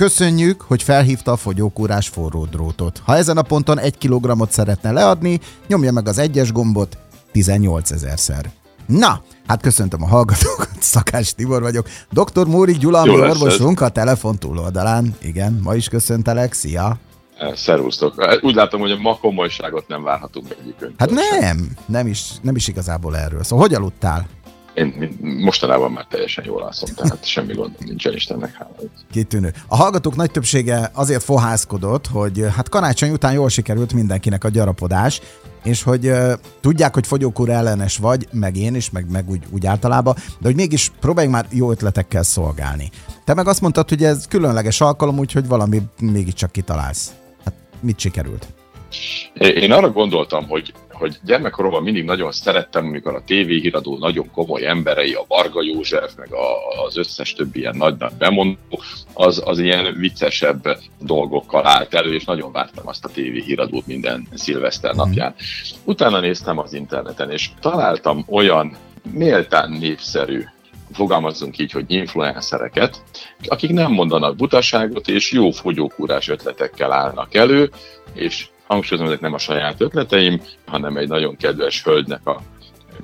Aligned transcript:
köszönjük, 0.00 0.60
hogy 0.60 0.82
felhívta 0.82 1.32
a 1.32 1.36
fogyókúrás 1.36 2.08
forró 2.08 2.44
drótot. 2.44 3.02
Ha 3.04 3.16
ezen 3.16 3.36
a 3.36 3.42
ponton 3.42 3.78
egy 3.78 3.98
kilogramot 3.98 4.50
szeretne 4.50 4.92
leadni, 4.92 5.40
nyomja 5.66 5.92
meg 5.92 6.08
az 6.08 6.18
egyes 6.18 6.52
gombot 6.52 6.98
18 7.32 7.90
ezerszer. 7.90 8.50
Na, 8.86 9.22
hát 9.46 9.62
köszöntöm 9.62 10.02
a 10.02 10.06
hallgatókat, 10.06 10.68
Szakás 10.92 11.34
Tibor 11.34 11.62
vagyok. 11.62 11.88
Dr. 12.10 12.46
Móri 12.46 12.72
Gyula, 12.72 13.00
ami 13.00 13.10
orvosunk 13.10 13.80
a 13.80 13.88
telefon 13.88 14.38
túloldalán. 14.38 15.14
Igen, 15.22 15.60
ma 15.62 15.74
is 15.74 15.88
köszöntelek, 15.88 16.52
szia! 16.52 16.98
Szervusztok. 17.54 18.14
Úgy 18.40 18.54
látom, 18.54 18.80
hogy 18.80 18.90
a 18.90 18.96
ma 18.96 19.18
komolyságot 19.18 19.88
nem 19.88 20.02
várhatunk 20.02 20.46
egyikünk. 20.60 20.92
Hát 20.98 21.10
nem, 21.10 21.70
nem 21.86 22.06
is, 22.06 22.30
nem 22.42 22.56
is 22.56 22.68
igazából 22.68 23.16
erről. 23.16 23.42
Szóval 23.42 23.66
hogy 23.66 23.74
aludtál? 23.74 24.26
Én 24.74 25.16
mostanában 25.20 25.92
már 25.92 26.06
teljesen 26.10 26.44
jól 26.44 26.62
alszom, 26.62 26.94
tehát 26.94 27.24
semmi 27.24 27.54
gond 27.54 27.74
nincsen 27.78 28.14
Istennek 28.14 28.54
hála. 28.54 28.74
Kitűnő. 29.12 29.52
A 29.68 29.76
hallgatók 29.76 30.16
nagy 30.16 30.30
többsége 30.30 30.90
azért 30.94 31.22
fohászkodott, 31.22 32.06
hogy 32.06 32.44
hát 32.56 32.68
karácsony 32.68 33.10
után 33.10 33.32
jól 33.32 33.48
sikerült 33.48 33.92
mindenkinek 33.92 34.44
a 34.44 34.48
gyarapodás, 34.48 35.20
és 35.62 35.82
hogy 35.82 36.06
uh, 36.06 36.32
tudják, 36.60 36.94
hogy 36.94 37.06
fogyókúra 37.06 37.52
ellenes 37.52 37.96
vagy, 37.96 38.28
meg 38.32 38.56
én 38.56 38.74
is, 38.74 38.90
meg, 38.90 39.10
meg 39.10 39.30
úgy, 39.30 39.42
úgy 39.50 39.66
általában, 39.66 40.14
de 40.14 40.46
hogy 40.46 40.54
mégis 40.54 40.90
próbáljunk 41.00 41.36
már 41.36 41.46
jó 41.50 41.70
ötletekkel 41.70 42.22
szolgálni. 42.22 42.90
Te 43.24 43.34
meg 43.34 43.48
azt 43.48 43.60
mondtad, 43.60 43.88
hogy 43.88 44.04
ez 44.04 44.26
különleges 44.28 44.80
alkalom, 44.80 45.18
úgyhogy 45.18 45.48
valami 45.48 45.82
mégiscsak 46.00 46.52
kitalálsz. 46.52 47.12
Hát 47.44 47.54
mit 47.80 47.98
sikerült? 47.98 48.46
Én 49.34 49.72
arra 49.72 49.90
gondoltam, 49.90 50.48
hogy 50.48 50.72
hogy 51.00 51.18
gyermekkoromban 51.24 51.82
mindig 51.82 52.04
nagyon 52.04 52.32
szerettem, 52.32 52.86
amikor 52.86 53.14
a 53.14 53.24
tévéhíradó 53.24 53.98
nagyon 53.98 54.30
komoly 54.30 54.66
emberei, 54.66 55.12
a 55.12 55.24
Varga 55.28 55.62
József, 55.62 56.14
meg 56.16 56.32
a, 56.32 56.82
az 56.86 56.96
összes 56.96 57.32
többi 57.32 57.58
ilyen 57.58 57.76
nagy-nagy 57.76 58.12
bemondó, 58.18 58.58
az, 59.12 59.42
az 59.44 59.58
ilyen 59.58 59.94
viccesebb 59.98 60.78
dolgokkal 60.98 61.66
állt 61.66 61.94
elő, 61.94 62.14
és 62.14 62.24
nagyon 62.24 62.52
vártam 62.52 62.88
azt 62.88 63.04
a 63.04 63.08
tévéhíradót 63.08 63.86
minden 63.86 64.28
szilveszter 64.34 64.94
mhm. 64.94 65.00
napján. 65.00 65.34
Utána 65.84 66.20
néztem 66.20 66.58
az 66.58 66.72
interneten, 66.72 67.30
és 67.30 67.50
találtam 67.60 68.24
olyan 68.28 68.76
méltán 69.12 69.70
népszerű 69.70 70.42
fogalmazzunk 70.92 71.58
így, 71.58 71.72
hogy 71.72 71.84
influencereket, 71.88 73.02
akik 73.46 73.70
nem 73.70 73.92
mondanak 73.92 74.36
butaságot, 74.36 75.08
és 75.08 75.32
jó 75.32 75.50
fogyókúrás 75.50 76.28
ötletekkel 76.28 76.92
állnak 76.92 77.34
elő, 77.34 77.70
és 78.14 78.48
hangsúlyozom, 78.70 79.06
ezek 79.06 79.20
nem 79.20 79.34
a 79.34 79.38
saját 79.38 79.80
ötleteim, 79.80 80.42
hanem 80.66 80.96
egy 80.96 81.08
nagyon 81.08 81.36
kedves 81.36 81.82
hölgynek 81.82 82.26
a 82.26 82.42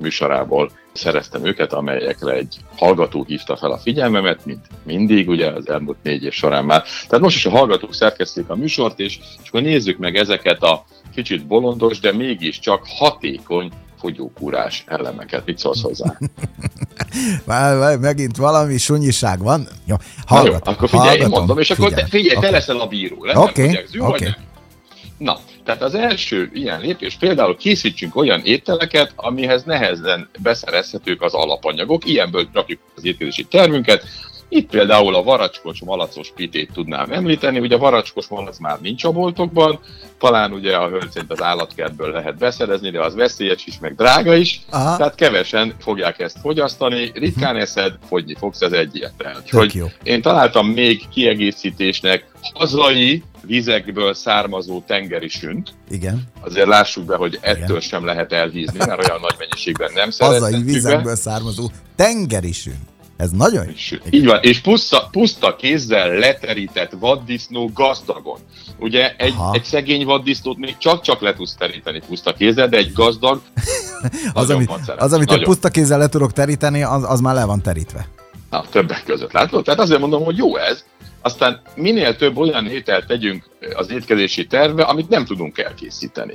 műsorából 0.01 0.71
szereztem 0.93 1.45
őket, 1.45 1.73
amelyekre 1.73 2.33
egy 2.33 2.57
hallgató 2.77 3.25
hívta 3.25 3.57
fel 3.57 3.71
a 3.71 3.79
figyelmemet, 3.79 4.45
mint 4.45 4.67
mindig, 4.83 5.29
ugye 5.29 5.51
az 5.51 5.69
elmúlt 5.69 5.97
négy 6.03 6.25
év 6.25 6.33
során 6.33 6.65
már. 6.65 6.83
Tehát 6.83 7.25
most 7.25 7.37
is 7.37 7.47
a 7.47 7.51
hallgatók 7.51 7.95
szerkezték 7.95 8.49
a 8.49 8.57
műsort, 8.57 9.01
és, 9.01 9.19
és 9.43 9.49
akkor 9.49 9.63
nézzük 9.63 9.99
meg 9.99 10.17
ezeket 10.17 10.63
a 10.63 10.85
kicsit 11.15 11.47
bolondos, 11.47 12.01
de 12.01 12.13
mégiscsak 12.13 12.83
hatékony 12.87 13.71
fogyókúrás 13.99 14.85
elemeket. 14.87 15.47
Mit 15.47 15.59
szólsz 15.59 15.83
hozzá? 15.83 16.19
Megint 18.01 18.37
valami 18.37 18.79
sunyiság 18.79 19.43
van. 19.43 19.69
Jó, 19.85 19.97
hallgat, 20.27 20.67
jó 20.67 20.73
akkor 20.73 20.89
figyelj, 20.89 21.09
hallgatom, 21.09 21.33
én 21.33 21.39
mondom, 21.39 21.59
és 21.59 21.71
akkor 21.71 21.89
figyelj, 21.89 22.03
te, 22.03 22.09
figyelj, 22.09 22.37
okay. 22.37 22.51
te 22.51 22.57
leszel 22.57 22.81
a 22.81 22.87
bíró. 22.87 23.17
Oké, 23.19 23.37
oké. 23.37 23.65
Okay, 23.67 24.09
okay. 24.09 24.35
Na, 25.19 25.39
tehát 25.67 25.83
az 25.83 25.95
első 25.95 26.51
ilyen 26.53 26.81
lépés 26.81 27.15
például 27.15 27.57
készítsünk 27.57 28.17
olyan 28.17 28.41
ételeket, 28.45 29.13
amihez 29.17 29.65
nehezen 29.65 30.29
beszerezhetők 30.43 31.23
az 31.23 31.35
alapanyagok, 31.35 32.09
ilyenből 32.09 32.49
rakjuk 32.53 32.81
az 32.97 33.05
étkezési 33.05 33.45
termünket, 33.45 34.05
itt 34.49 34.71
például 34.71 35.15
a 35.15 35.23
varacskos 35.23 35.81
malacos 35.81 36.33
pitét 36.35 36.73
tudnám 36.73 37.13
említeni, 37.13 37.59
ugye 37.59 37.75
a 37.75 37.79
varacskos 37.79 38.27
malac 38.27 38.59
már 38.59 38.81
nincs 38.81 39.05
a 39.05 39.13
boltokban, 39.13 39.81
talán 40.19 40.53
ugye 40.53 40.77
a 40.77 40.89
hölgyszint 40.89 41.31
az 41.31 41.43
állatkertből 41.43 42.13
lehet 42.13 42.39
beszerezni, 42.39 42.91
de 42.91 43.01
az 43.01 43.15
veszélyes 43.15 43.67
is, 43.67 43.79
meg 43.81 43.95
drága 43.95 44.35
is, 44.35 44.61
Aha. 44.71 44.97
tehát 44.97 45.15
kevesen 45.15 45.75
fogják 45.79 46.19
ezt 46.19 46.39
fogyasztani, 46.41 47.11
ritkán 47.15 47.53
mhm. 47.53 47.63
eszed, 47.63 47.99
fogyni 48.09 48.35
fogsz, 48.39 48.61
ez 48.61 48.73
egyértelmű. 48.73 49.39
Hogy 49.51 49.83
én 50.03 50.23
találtam 50.23 50.67
még 50.67 51.09
kiegészítésnek 51.09 52.27
hazai 52.55 53.23
vizekből 53.47 54.15
származó 54.15 54.83
tengeri 54.87 55.29
sünt. 55.29 55.75
Igen. 55.91 56.23
Azért 56.41 56.67
lássuk 56.67 57.05
be, 57.05 57.17
hogy 57.17 57.39
ettől 57.41 57.65
Igen. 57.67 57.81
sem 57.81 58.05
lehet 58.05 58.33
elhízni, 58.33 58.79
mert 58.79 59.09
olyan 59.09 59.21
nagy 59.21 59.35
mennyiségben 59.39 59.91
nem 59.95 60.11
szeretnek. 60.11 60.43
Hazai 60.43 60.63
vizekből 60.63 61.03
be. 61.03 61.15
származó 61.15 61.71
tengeri 61.97 62.53
sünt. 62.53 62.95
Ez 63.17 63.31
nagyon 63.31 63.65
jó. 63.65 63.99
Így 64.11 64.27
van, 64.27 64.39
és 64.43 64.61
puszta, 64.61 65.09
puszta 65.11 65.57
kézzel 65.57 66.09
leterített 66.09 66.93
vaddisznó 66.99 67.71
gazdagon. 67.75 68.39
Ugye 68.79 69.15
egy, 69.17 69.35
egy 69.53 69.65
szegény 69.65 70.05
vaddisznót 70.05 70.57
még 70.59 70.77
csak-csak 70.79 71.21
le 71.21 71.35
tudsz 71.35 71.55
teríteni 71.55 72.03
puszta 72.07 72.33
kézzel, 72.33 72.69
de 72.69 72.77
egy 72.77 72.93
gazdag 72.93 73.41
az, 74.33 74.51
amit, 74.51 74.71
az, 74.97 75.13
amit 75.13 75.29
nagyon. 75.29 75.45
puszta 75.45 75.69
kézzel 75.69 75.99
le 75.99 76.09
tudok 76.09 76.33
teríteni, 76.33 76.83
az, 76.83 77.05
az 77.09 77.21
már 77.21 77.35
le 77.35 77.45
van 77.45 77.63
terítve. 77.63 78.09
Na, 78.51 78.65
többek 78.71 79.05
között 79.05 79.33
látod? 79.33 79.65
Tehát 79.65 79.81
azért 79.81 80.01
mondom, 80.01 80.25
hogy 80.25 80.37
jó 80.37 80.57
ez, 80.57 80.85
aztán 81.27 81.61
minél 81.75 82.17
több 82.17 82.37
olyan 82.37 82.67
ételt 82.67 83.07
tegyünk 83.07 83.45
az 83.75 83.91
étkezési 83.91 84.47
tervbe, 84.47 84.83
amit 84.83 85.09
nem 85.09 85.25
tudunk 85.25 85.59
elkészíteni. 85.59 86.35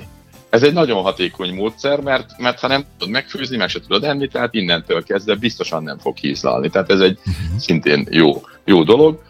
Ez 0.50 0.62
egy 0.62 0.72
nagyon 0.72 1.02
hatékony 1.02 1.54
módszer, 1.54 2.00
mert, 2.00 2.38
mert 2.38 2.60
ha 2.60 2.66
nem 2.66 2.84
tudod 2.98 3.12
megfőzni, 3.12 3.56
meg 3.56 3.68
se 3.68 3.80
tudod 3.80 4.04
enni, 4.04 4.28
tehát 4.28 4.54
innentől 4.54 5.04
kezdve 5.04 5.34
biztosan 5.34 5.82
nem 5.82 5.98
fog 5.98 6.16
hízlalni. 6.16 6.70
Tehát 6.70 6.90
ez 6.90 7.00
egy 7.00 7.18
uh-huh. 7.18 7.58
szintén 7.58 8.06
jó, 8.10 8.42
jó 8.64 8.82
dolog. 8.82 9.22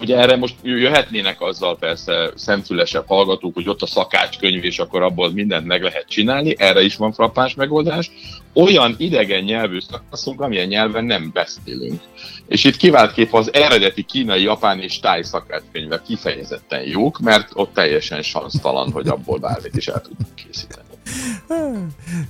Ugye 0.00 0.16
erre 0.16 0.36
most 0.36 0.54
jöhetnének 0.62 1.40
azzal 1.40 1.76
persze 1.78 2.30
szemfülesebb 2.34 3.06
hallgatók, 3.06 3.54
hogy 3.54 3.68
ott 3.68 3.82
a 3.82 3.86
szakácskönyv, 3.86 4.64
és 4.64 4.78
akkor 4.78 5.02
abból 5.02 5.32
mindent 5.32 5.66
meg 5.66 5.82
lehet 5.82 6.08
csinálni, 6.08 6.54
erre 6.58 6.82
is 6.82 6.96
van 6.96 7.12
frappáns 7.12 7.54
megoldás. 7.54 8.10
Olyan 8.54 8.94
idegen 8.98 9.42
nyelvű 9.42 9.80
szakaszunk, 9.80 10.40
amilyen 10.40 10.66
nyelven 10.66 11.04
nem 11.04 11.30
beszélünk. 11.32 12.00
És 12.48 12.64
itt 12.64 12.76
kiváltképp 12.76 13.32
az 13.32 13.54
eredeti 13.54 14.02
kínai, 14.02 14.42
japán 14.42 14.80
és 14.80 15.00
táj 15.00 15.22
szakácskönyvek 15.22 16.02
kifejezetten 16.02 16.82
jók, 16.88 17.18
mert 17.18 17.50
ott 17.54 17.74
teljesen 17.74 18.22
sansztalan, 18.22 18.92
hogy 18.92 19.08
abból 19.08 19.38
bármit 19.38 19.76
is 19.76 19.86
el 19.86 20.00
tudunk 20.00 20.34
készíteni. 20.34 20.95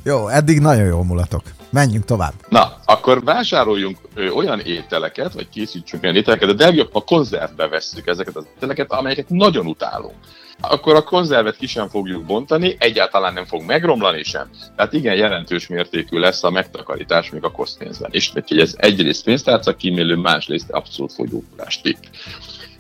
Jó, 0.03 0.29
eddig 0.29 0.61
nagyon 0.61 0.87
jó 0.87 1.03
mulatok. 1.03 1.43
Menjünk 1.71 2.05
tovább. 2.05 2.33
Na, 2.49 2.77
akkor 2.85 3.25
vásároljunk 3.25 3.99
olyan 4.35 4.61
ételeket, 4.61 5.33
vagy 5.33 5.49
készítsünk 5.49 6.03
olyan 6.03 6.17
ételeket, 6.17 6.55
de 6.55 6.65
legjobb, 6.65 6.93
ha 6.93 7.01
konzervbe 7.01 7.69
vesszük 7.69 8.07
ezeket 8.07 8.37
az 8.37 8.47
ételeket, 8.57 8.93
amelyeket 8.93 9.29
nagyon 9.29 9.67
utálunk. 9.67 10.15
Akkor 10.61 10.95
a 10.95 11.03
konzervet 11.03 11.57
ki 11.57 11.67
sem 11.67 11.89
fogjuk 11.89 12.25
bontani, 12.25 12.77
egyáltalán 12.79 13.33
nem 13.33 13.45
fog 13.45 13.63
megromlani 13.63 14.23
sem. 14.23 14.51
Tehát 14.77 14.93
igen, 14.93 15.15
jelentős 15.15 15.67
mértékű 15.67 16.19
lesz 16.19 16.45
a 16.45 16.51
megtakarítás 16.51 17.31
még 17.31 17.45
a 17.45 17.51
kosztpénzben 17.51 18.11
is. 18.13 18.33
Úgyhogy 18.35 18.59
ez 18.59 18.75
egyrészt 18.77 19.25
pénztárca 19.25 19.77
kímélő, 19.77 20.17
másrészt 20.17 20.71
abszolút 20.71 21.13
fogyókúrás 21.13 21.81
tipp 21.81 22.03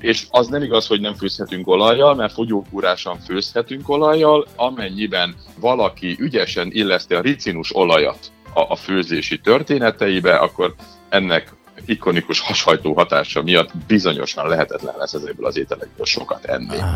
és 0.01 0.27
az 0.31 0.47
nem 0.47 0.62
igaz, 0.62 0.87
hogy 0.87 1.01
nem 1.01 1.15
főzhetünk 1.15 1.69
olajjal, 1.69 2.15
mert 2.15 2.33
fogyókúrásan 2.33 3.19
főzhetünk 3.21 3.89
olajjal, 3.89 4.47
amennyiben 4.57 5.34
valaki 5.61 6.17
ügyesen 6.19 6.69
illeszti 6.73 7.15
a 7.15 7.21
ricinus 7.21 7.77
olajat 7.77 8.33
a, 8.55 8.61
a 8.61 8.77
főzési 8.77 9.39
történeteibe, 9.39 10.37
akkor 10.37 10.75
ennek 11.09 11.55
ikonikus 11.84 12.41
hashajtó 12.41 12.95
hatása 12.95 13.43
miatt 13.43 13.71
bizonyosan 13.87 14.49
lehetetlen 14.49 14.95
lesz 14.99 15.12
ezekből 15.12 15.47
az 15.47 15.59
ételekből 15.59 16.07
sokat 16.07 16.45
enni. 16.45 16.77
Ah. 16.78 16.89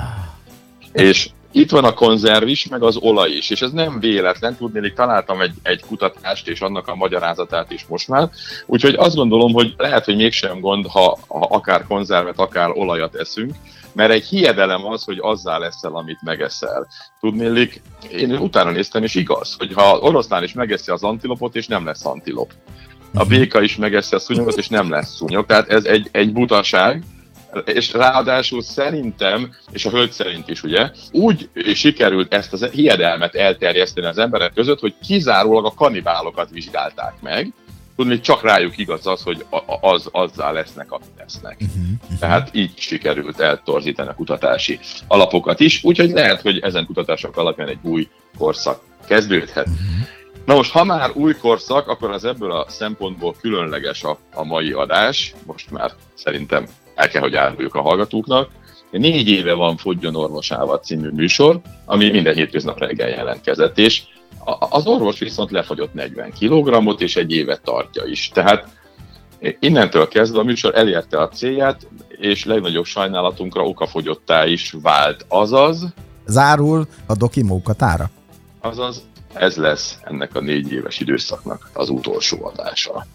És 0.92 1.30
itt 1.52 1.70
van 1.70 1.84
a 1.84 1.94
konzerv 1.94 2.48
is, 2.48 2.68
meg 2.68 2.82
az 2.82 2.96
olaj 2.96 3.30
is, 3.30 3.50
és 3.50 3.62
ez 3.62 3.70
nem 3.70 4.00
véletlen, 4.00 4.56
tudnélik, 4.56 4.94
találtam 4.94 5.40
egy, 5.40 5.54
egy 5.62 5.80
kutatást 5.80 6.48
és 6.48 6.60
annak 6.60 6.88
a 6.88 6.94
magyarázatát 6.94 7.70
is 7.70 7.84
most 7.88 8.08
már, 8.08 8.30
úgyhogy 8.66 8.94
azt 8.94 9.14
gondolom, 9.14 9.52
hogy 9.52 9.74
lehet, 9.76 10.04
hogy 10.04 10.16
mégsem 10.16 10.60
gond, 10.60 10.86
ha, 10.86 11.18
ha 11.28 11.46
akár 11.50 11.86
konzervet, 11.86 12.38
akár 12.38 12.70
olajat 12.70 13.14
eszünk, 13.14 13.54
mert 13.92 14.10
egy 14.10 14.24
hiedelem 14.24 14.86
az, 14.86 15.04
hogy 15.04 15.18
azzá 15.20 15.58
leszel, 15.58 15.94
amit 15.94 16.22
megeszel. 16.22 16.86
Tudnélik, 17.20 17.82
én 18.10 18.36
utána 18.36 18.70
néztem, 18.70 19.02
és 19.02 19.14
igaz, 19.14 19.54
hogy 19.58 19.72
ha 19.72 19.98
oroszlán 19.98 20.42
is 20.42 20.52
megeszi 20.52 20.90
az 20.90 21.02
antilopot, 21.02 21.56
és 21.56 21.66
nem 21.66 21.84
lesz 21.84 22.06
antilop. 22.06 22.52
A 23.14 23.24
béka 23.24 23.60
is 23.62 23.76
megeszi 23.76 24.14
a 24.14 24.18
szúnyogot, 24.18 24.56
és 24.56 24.68
nem 24.68 24.90
lesz 24.90 25.14
szúnyog. 25.14 25.46
Tehát 25.46 25.68
ez 25.68 25.84
egy, 25.84 26.08
egy 26.12 26.32
butaság, 26.32 27.02
és 27.64 27.92
ráadásul 27.92 28.62
szerintem, 28.62 29.54
és 29.72 29.84
a 29.84 29.90
hölgy 29.90 30.12
szerint 30.12 30.48
is 30.48 30.62
ugye, 30.62 30.90
úgy 31.12 31.48
sikerült 31.74 32.34
ezt 32.34 32.52
az 32.52 32.64
hiedelmet 32.64 33.34
elterjeszteni 33.34 34.06
az 34.06 34.18
emberek 34.18 34.52
között, 34.52 34.80
hogy 34.80 34.94
kizárólag 35.06 35.64
a 35.64 35.74
kanibálokat 35.74 36.50
vizsgálták 36.50 37.14
meg, 37.20 37.52
tudni, 38.00 38.20
csak 38.20 38.42
rájuk 38.42 38.78
igaz 38.78 39.06
az, 39.06 39.22
hogy 39.22 39.44
az, 39.80 40.08
azzá 40.12 40.50
lesznek, 40.50 40.92
amit 40.92 41.08
lesznek. 41.18 41.56
Uh-huh, 41.60 41.84
uh-huh. 42.02 42.18
Tehát 42.18 42.48
így 42.52 42.72
sikerült 42.78 43.40
eltorzítani 43.40 44.08
a 44.08 44.14
kutatási 44.14 44.78
alapokat 45.06 45.60
is, 45.60 45.84
úgyhogy 45.84 46.10
lehet, 46.10 46.40
hogy 46.40 46.58
ezen 46.58 46.86
kutatások 46.86 47.36
alapján 47.36 47.68
egy 47.68 47.78
új 47.82 48.08
korszak 48.38 48.80
kezdődhet. 49.06 49.66
Uh-huh. 49.66 50.08
Na 50.44 50.54
most, 50.54 50.72
ha 50.72 50.84
már 50.84 51.10
új 51.14 51.34
korszak, 51.34 51.88
akkor 51.88 52.10
az 52.10 52.24
ebből 52.24 52.52
a 52.52 52.66
szempontból 52.68 53.34
különleges 53.40 54.04
a, 54.04 54.18
a 54.34 54.44
mai 54.44 54.72
adás. 54.72 55.34
Most 55.46 55.70
már 55.70 55.92
szerintem 56.14 56.66
el 57.00 57.08
kell, 57.08 57.20
hogy 57.20 57.34
áruljuk 57.34 57.74
a 57.74 57.80
hallgatóknak. 57.80 58.50
Négy 58.90 59.28
éve 59.28 59.52
van 59.52 59.76
Fogjon 59.76 60.16
orvosával 60.16 60.78
című 60.78 61.08
műsor, 61.08 61.60
ami 61.84 62.10
minden 62.10 62.34
hétköznap 62.34 62.78
reggel 62.78 63.08
jelentkezett, 63.08 63.78
és 63.78 64.02
az 64.70 64.86
orvos 64.86 65.18
viszont 65.18 65.50
lefagyott 65.50 65.94
40 65.94 66.32
kg 66.40 67.00
és 67.00 67.16
egy 67.16 67.32
évet 67.32 67.62
tartja 67.62 68.04
is. 68.04 68.28
Tehát 68.28 68.68
innentől 69.60 70.08
kezdve 70.08 70.38
a 70.38 70.42
műsor 70.42 70.74
elérte 70.74 71.20
a 71.20 71.28
célját, 71.28 71.86
és 72.08 72.44
legnagyobb 72.44 72.84
sajnálatunkra 72.84 73.62
okafogyottá 73.62 74.46
is 74.46 74.74
vált. 74.82 75.24
Azaz... 75.28 75.86
Zárul 76.26 76.86
a 77.06 77.14
doki 77.14 77.42
mókatára? 77.42 78.10
Azaz 78.60 79.02
ez 79.34 79.56
lesz 79.56 79.98
ennek 80.02 80.34
a 80.34 80.40
négy 80.40 80.72
éves 80.72 81.00
időszaknak 81.00 81.70
az 81.72 81.88
utolsó 81.88 82.44
adása. 82.44 83.06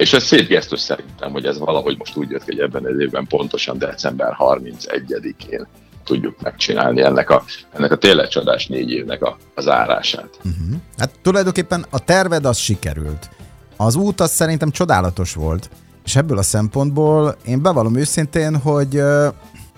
És 0.00 0.12
ez 0.12 0.22
szép 0.22 0.48
gesztus 0.48 0.80
szerintem, 0.80 1.30
hogy 1.30 1.44
ez 1.44 1.58
valahogy 1.58 1.98
most 1.98 2.16
úgy 2.16 2.30
jött 2.30 2.44
hogy 2.44 2.58
ebben 2.58 2.84
az 2.84 2.98
évben 2.98 3.26
pontosan 3.26 3.78
december 3.78 4.36
31-én 4.38 5.66
tudjuk 6.04 6.40
megcsinálni 6.42 7.02
ennek 7.02 7.30
a, 7.30 7.44
ennek 7.72 7.92
a 7.92 7.96
tényleg 7.96 8.28
csodás 8.28 8.66
négy 8.66 8.90
évnek 8.90 9.22
a, 9.22 9.36
a 9.54 9.60
zárását. 9.60 10.28
Uh-huh. 10.36 10.80
Hát 10.98 11.10
tulajdonképpen 11.22 11.86
a 11.90 11.98
terved 11.98 12.44
az 12.44 12.56
sikerült. 12.56 13.30
Az 13.76 13.94
út 13.94 14.20
az 14.20 14.30
szerintem 14.30 14.70
csodálatos 14.70 15.34
volt, 15.34 15.70
és 16.04 16.16
ebből 16.16 16.38
a 16.38 16.42
szempontból 16.42 17.36
én 17.46 17.62
bevallom 17.62 17.96
őszintén, 17.96 18.56
hogy 18.56 18.98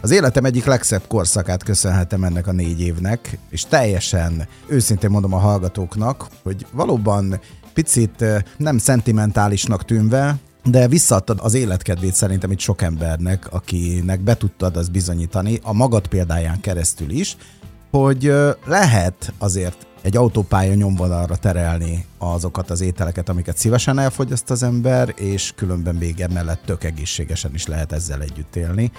az 0.00 0.10
életem 0.10 0.44
egyik 0.44 0.64
legszebb 0.64 1.02
korszakát 1.08 1.62
köszönhetem 1.62 2.24
ennek 2.24 2.46
a 2.46 2.52
négy 2.52 2.80
évnek, 2.80 3.38
és 3.50 3.62
teljesen 3.62 4.48
őszintén 4.66 5.10
mondom 5.10 5.34
a 5.34 5.38
hallgatóknak, 5.38 6.26
hogy 6.42 6.66
valóban 6.72 7.40
picit 7.72 8.24
nem 8.56 8.78
szentimentálisnak 8.78 9.84
tűnve, 9.84 10.36
de 10.64 10.88
visszaadtad 10.88 11.38
az 11.42 11.54
életkedvét 11.54 12.14
szerintem 12.14 12.50
itt 12.50 12.58
sok 12.58 12.82
embernek, 12.82 13.52
akinek 13.52 14.20
be 14.20 14.36
tudtad 14.36 14.76
az 14.76 14.88
bizonyítani, 14.88 15.58
a 15.62 15.72
magad 15.72 16.06
példáján 16.06 16.60
keresztül 16.60 17.10
is, 17.10 17.36
hogy 17.90 18.32
lehet 18.64 19.32
azért 19.38 19.86
egy 20.02 20.16
autópálya 20.16 20.74
nyomvonalra 20.74 21.36
terelni 21.36 22.04
azokat 22.18 22.70
az 22.70 22.80
ételeket, 22.80 23.28
amiket 23.28 23.56
szívesen 23.56 23.98
elfogyaszt 23.98 24.50
az 24.50 24.62
ember, 24.62 25.14
és 25.16 25.52
különben 25.56 25.94
még 25.94 26.20
emellett 26.20 26.62
tök 26.64 26.84
egészségesen 26.84 27.50
is 27.54 27.66
lehet 27.66 27.92
ezzel 27.92 28.20
együtt 28.20 28.56
élni. 28.56 28.90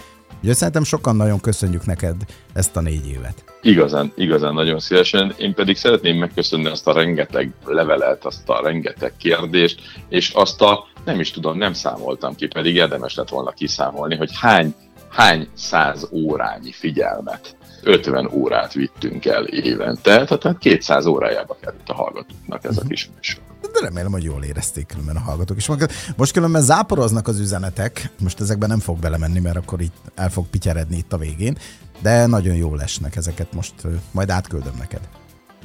Ugye 0.44 0.54
szerintem 0.54 0.84
sokan 0.84 1.16
nagyon 1.16 1.40
köszönjük 1.40 1.86
neked 1.86 2.16
ezt 2.54 2.76
a 2.76 2.82
négy 2.82 3.10
évet. 3.10 3.44
Igazán, 3.62 4.12
igazán 4.16 4.54
nagyon 4.54 4.80
szívesen. 4.80 5.34
Én 5.38 5.54
pedig 5.54 5.78
szeretném 5.78 6.18
megköszönni 6.18 6.68
azt 6.68 6.88
a 6.88 6.94
rengeteg 6.94 7.54
levelet, 7.66 8.26
azt 8.26 8.50
a 8.50 8.62
rengeteg 8.64 9.14
kérdést, 9.18 9.82
és 10.10 10.30
azt 10.30 10.62
a, 10.62 10.88
nem 11.06 11.20
is 11.20 11.32
tudom, 11.32 11.58
nem 11.58 11.74
számoltam 11.74 12.36
ki, 12.36 12.48
pedig 12.48 12.76
érdemes 12.76 13.16
lett 13.16 13.30
volna 13.30 13.52
kiszámolni, 13.52 14.16
hogy 14.16 14.32
hány, 14.40 14.76
hány 15.10 15.48
száz 15.54 16.08
órányi 16.12 16.72
figyelmet 16.72 17.56
50 17.84 18.30
órát 18.34 18.74
vittünk 18.74 19.26
el 19.26 19.44
évente, 19.44 20.26
tehát 20.26 20.58
200 20.58 21.06
órájába 21.06 21.58
került 21.62 21.90
a 21.90 21.94
hallgatóknak 21.94 22.64
ez 22.64 22.78
a 22.78 22.82
kis 22.88 23.10
műsor. 23.16 23.42
De 23.62 23.80
remélem, 23.80 24.12
hogy 24.12 24.24
jól 24.24 24.44
érezték 24.44 24.86
különben 24.86 25.16
a 25.16 25.20
hallgatók 25.20 25.58
is. 25.58 25.70
Most 26.18 26.34
különben 26.34 26.62
záporoznak 26.62 27.28
az 27.28 27.40
üzenetek, 27.40 28.10
most 28.20 28.40
ezekben 28.40 28.70
nem 28.70 28.80
fog 28.80 29.00
belemenni, 29.00 29.40
mert 29.40 29.56
akkor 29.56 29.82
itt 29.82 29.96
el 30.16 30.30
fog 30.30 30.46
pityeredni 30.48 30.98
itt 30.98 31.14
a 31.14 31.18
végén, 31.18 31.58
de 32.02 32.26
nagyon 32.26 32.56
jól 32.56 32.82
esnek 32.82 33.16
ezeket, 33.16 33.54
most 33.54 33.74
majd 34.12 34.30
átküldöm 34.30 34.76
neked. 34.80 35.02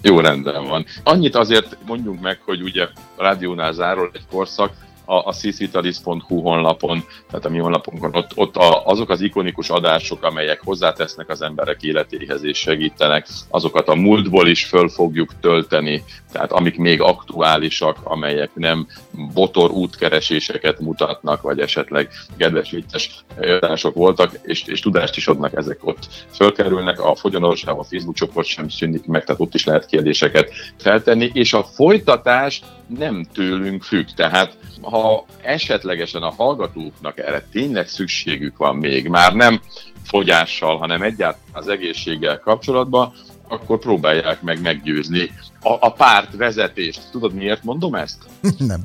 Jó, 0.02 0.20
rendben 0.20 0.64
van. 0.64 0.84
Annyit 1.04 1.34
azért 1.34 1.76
mondjunk 1.86 2.20
meg, 2.20 2.40
hogy 2.44 2.62
ugye 2.62 2.82
a 3.16 3.22
rádiónál 3.22 3.72
zárul 3.72 4.10
egy 4.12 4.26
korszak, 4.30 4.72
a, 5.08 5.28
a 5.28 5.32
ccvitalis.hu 5.32 6.40
honlapon, 6.40 7.04
tehát 7.30 7.44
a 7.44 7.48
mi 7.48 7.58
honlapunkon, 7.58 8.14
ott, 8.14 8.30
ott 8.34 8.56
a, 8.56 8.86
azok 8.86 9.10
az 9.10 9.20
ikonikus 9.20 9.70
adások, 9.70 10.24
amelyek 10.24 10.60
hozzátesznek 10.64 11.28
az 11.28 11.42
emberek 11.42 11.82
életéhez 11.82 12.44
és 12.44 12.58
segítenek, 12.58 13.26
azokat 13.48 13.88
a 13.88 13.94
múltból 13.94 14.48
is 14.48 14.64
föl 14.64 14.88
fogjuk 14.88 15.40
tölteni, 15.40 16.04
tehát 16.32 16.52
amik 16.52 16.78
még 16.78 17.00
aktuálisak, 17.00 17.96
amelyek 18.02 18.50
nem 18.54 18.86
botor 19.34 19.70
útkereséseket 19.70 20.80
mutatnak, 20.80 21.42
vagy 21.42 21.60
esetleg 21.60 22.10
kedves 22.36 22.70
vicces 22.70 23.24
adások 23.36 23.94
voltak, 23.94 24.38
és, 24.42 24.64
és 24.66 24.80
tudást 24.80 25.16
is 25.16 25.28
adnak, 25.28 25.56
ezek 25.56 25.78
ott 25.80 26.08
fölkerülnek. 26.34 27.00
A 27.00 27.14
Fogyonorság, 27.14 27.78
a 27.78 27.84
Facebook 27.84 28.16
csoport 28.16 28.46
sem 28.46 28.68
szűnik 28.68 29.06
meg, 29.06 29.24
tehát 29.24 29.40
ott 29.40 29.54
is 29.54 29.64
lehet 29.64 29.86
kérdéseket 29.86 30.50
feltenni, 30.76 31.30
és 31.32 31.52
a 31.52 31.64
folytatás 31.64 32.62
nem 32.88 33.26
tőlünk 33.32 33.82
függ. 33.82 34.06
Tehát 34.16 34.56
ha 34.82 35.24
esetlegesen 35.42 36.22
a 36.22 36.34
hallgatóknak 36.36 37.18
erre 37.18 37.46
tényleg 37.52 37.88
szükségük 37.88 38.56
van 38.56 38.76
még, 38.76 39.08
már 39.08 39.34
nem 39.34 39.60
fogyással, 40.04 40.78
hanem 40.78 41.02
egyáltalán 41.02 41.42
az 41.52 41.68
egészséggel 41.68 42.38
kapcsolatban, 42.38 43.12
akkor 43.48 43.78
próbálják 43.78 44.42
meg 44.42 44.60
meggyőzni 44.60 45.30
a, 45.60 45.72
a 45.80 45.92
párt 45.92 46.36
vezetést. 46.36 47.10
Tudod, 47.10 47.34
miért 47.34 47.64
mondom 47.64 47.94
ezt? 47.94 48.18
Nem. 48.58 48.80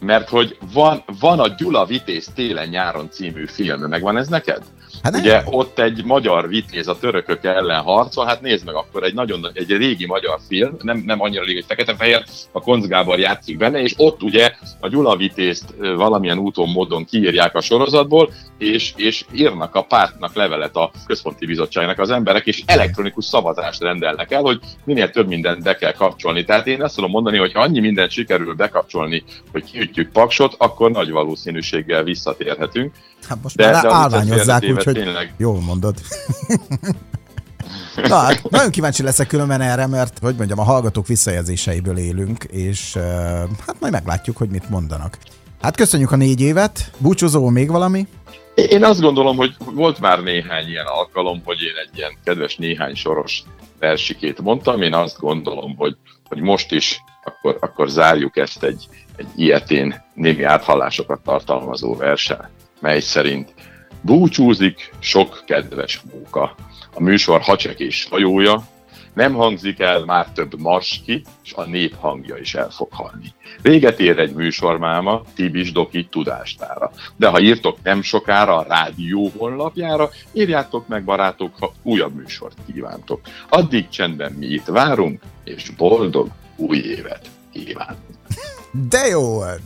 Mert 0.00 0.28
hogy 0.28 0.58
van, 0.72 1.04
van 1.20 1.40
a 1.40 1.48
Gyula 1.48 1.84
Vitéz 1.84 2.30
télen-nyáron 2.34 3.10
című 3.10 3.46
film, 3.46 3.80
megvan 3.80 4.16
ez 4.16 4.28
neked? 4.28 4.62
Hát 5.02 5.16
Ugye 5.16 5.42
ott 5.44 5.78
egy 5.78 6.04
magyar 6.04 6.48
vitéz 6.48 6.88
a 6.88 6.98
törökök 6.98 7.44
ellen 7.44 7.82
harcol, 7.82 8.26
hát 8.26 8.40
nézd 8.40 8.64
meg 8.64 8.74
akkor 8.74 9.02
egy 9.02 9.14
nagyon 9.14 9.50
egy 9.54 9.70
régi 9.70 10.06
magyar 10.06 10.38
film, 10.48 10.76
nem, 10.82 11.02
nem 11.06 11.20
annyira 11.20 11.44
régi, 11.44 11.54
hogy 11.54 11.64
fekete-fehér, 11.68 12.24
a 12.52 12.60
Konc 12.60 12.86
Gábor 12.86 13.18
játszik 13.18 13.56
benne, 13.56 13.82
és 13.82 13.94
ott 13.96 14.22
ugye 14.22 14.52
a 14.80 14.88
Gyula 14.88 15.16
vitézt 15.16 15.74
valamilyen 15.78 16.38
úton, 16.38 16.68
módon 16.68 17.04
kiírják 17.04 17.54
a 17.54 17.60
sorozatból, 17.60 18.32
és, 18.58 18.92
és 18.96 19.24
írnak 19.32 19.74
a 19.74 19.82
pártnak 19.82 20.34
levelet 20.34 20.76
a 20.76 20.90
központi 21.06 21.46
bizottságnak 21.46 21.98
az 21.98 22.10
emberek, 22.10 22.46
és 22.46 22.62
elektronikus 22.66 23.24
szavazást 23.24 23.82
rendelnek 23.82 24.30
el, 24.30 24.40
hogy 24.40 24.60
minél 24.84 25.10
több 25.10 25.28
mindent 25.28 25.62
be 25.62 25.76
kell 25.76 25.92
kapcsolni. 25.92 26.44
Tehát 26.44 26.66
én 26.66 26.82
azt 26.82 26.94
tudom 26.94 27.10
mondani, 27.10 27.38
hogy 27.38 27.52
ha 27.52 27.60
annyi 27.60 27.80
mindent 27.80 28.10
sikerül 28.10 28.54
bekapcsolni, 28.54 29.24
hogy 29.52 29.64
kiütjük 29.64 30.12
paksot, 30.12 30.54
akkor 30.58 30.90
nagy 30.90 31.10
valószínűséggel 31.10 32.02
visszatérhetünk. 32.02 32.94
Hát 33.28 33.38
most 33.42 33.56
de, 33.56 33.70
már 33.70 33.82
de 33.82 33.92
állványozzák, 33.92 34.62
úgyhogy 34.86 35.04
tényleg... 35.04 35.34
jól 35.36 35.60
mondod. 35.60 35.94
Na, 38.08 38.16
hát 38.16 38.50
nagyon 38.50 38.70
kíváncsi 38.70 39.02
leszek 39.02 39.26
különben 39.26 39.60
erre, 39.60 39.86
mert, 39.86 40.18
hogy 40.18 40.34
mondjam, 40.36 40.58
a 40.58 40.62
hallgatók 40.62 41.06
visszajelzéseiből 41.06 41.96
élünk, 41.96 42.44
és 42.44 42.96
hát 43.66 43.76
majd 43.80 43.92
meglátjuk, 43.92 44.36
hogy 44.36 44.48
mit 44.48 44.70
mondanak. 44.70 45.18
Hát 45.62 45.76
köszönjük 45.76 46.10
a 46.12 46.16
négy 46.16 46.40
évet. 46.40 46.90
Búcsúzó 46.98 47.48
még 47.48 47.70
valami? 47.70 48.06
Én 48.54 48.84
azt 48.84 49.00
gondolom, 49.00 49.36
hogy 49.36 49.56
volt 49.74 50.00
már 50.00 50.22
néhány 50.22 50.68
ilyen 50.68 50.86
alkalom, 50.86 51.42
hogy 51.44 51.62
én 51.62 51.74
egy 51.86 51.98
ilyen 51.98 52.16
kedves 52.24 52.56
néhány 52.56 52.94
soros 52.94 53.42
versikét 53.78 54.40
mondtam. 54.40 54.82
Én 54.82 54.94
azt 54.94 55.18
gondolom, 55.18 55.76
hogy, 55.76 55.96
hogy 56.28 56.40
most 56.40 56.72
is 56.72 57.02
akkor, 57.24 57.56
akkor 57.60 57.88
zárjuk 57.88 58.36
ezt 58.36 58.62
egy, 58.62 58.88
egy 59.16 59.26
ilyetén 59.36 60.04
némi 60.14 60.42
áthallásokat 60.42 61.20
tartalmazó 61.22 61.96
versen 61.96 62.48
mely 62.80 63.00
szerint 63.00 63.54
búcsúzik 64.04 64.90
sok 64.98 65.42
kedves 65.46 66.00
móka. 66.12 66.54
A 66.94 67.02
műsor 67.02 67.40
hacsek 67.40 67.80
és 67.80 68.06
hajója, 68.10 68.64
nem 69.14 69.34
hangzik 69.34 69.80
el 69.80 70.04
már 70.04 70.28
több 70.28 70.60
marski, 70.60 71.24
és 71.44 71.52
a 71.52 71.64
nép 71.64 71.94
hangja 71.98 72.36
is 72.36 72.54
el 72.54 72.70
fog 72.70 72.88
halni. 72.90 73.34
Véget 73.62 74.00
ér 74.00 74.18
egy 74.18 74.34
műsormáma, 74.34 75.22
Tibis 75.34 75.72
Doki 75.72 76.06
tudástára. 76.10 76.90
De 77.16 77.28
ha 77.28 77.40
írtok 77.40 77.78
nem 77.82 78.02
sokára 78.02 78.56
a 78.56 78.66
rádió 78.68 79.32
honlapjára, 79.36 80.10
írjátok 80.32 80.88
meg 80.88 81.04
barátok, 81.04 81.52
ha 81.58 81.72
újabb 81.82 82.14
műsort 82.14 82.56
kívántok. 82.72 83.20
Addig 83.48 83.88
csendben 83.88 84.32
mi 84.32 84.46
itt 84.46 84.66
várunk, 84.66 85.22
és 85.44 85.70
boldog 85.76 86.28
új 86.56 86.76
évet 86.76 87.30
kívánunk. 87.52 88.02
De 88.88 89.06
jó 89.06 89.22
volt! 89.22 89.62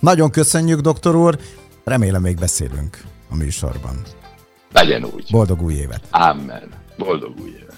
Nagyon 0.00 0.30
köszönjük, 0.30 0.80
doktor 0.80 1.14
úr! 1.16 1.38
Remélem 1.84 2.22
még 2.22 2.36
beszélünk 2.36 3.13
a 3.30 3.36
műsorban. 3.36 4.02
Legyen 4.72 5.04
úgy. 5.04 5.28
Boldog 5.30 5.62
új 5.62 5.74
évet. 5.74 6.06
Amen. 6.10 6.68
Boldog 6.96 7.40
új 7.40 7.48
évet. 7.48 7.73